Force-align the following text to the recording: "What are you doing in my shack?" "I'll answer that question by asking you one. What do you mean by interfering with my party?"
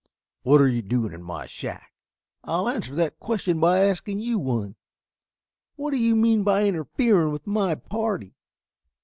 "What 0.41 0.59
are 0.61 0.67
you 0.67 0.81
doing 0.81 1.13
in 1.13 1.21
my 1.21 1.45
shack?" 1.45 1.93
"I'll 2.43 2.67
answer 2.67 2.95
that 2.95 3.19
question 3.19 3.59
by 3.59 3.81
asking 3.81 4.19
you 4.19 4.39
one. 4.39 4.75
What 5.75 5.91
do 5.91 5.97
you 5.97 6.15
mean 6.15 6.43
by 6.43 6.65
interfering 6.65 7.31
with 7.31 7.45
my 7.45 7.75
party?" 7.75 8.33